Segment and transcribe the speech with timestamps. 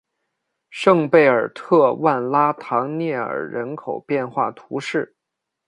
[0.71, 5.15] 圣贝尔特万拉唐涅尔人口变化图示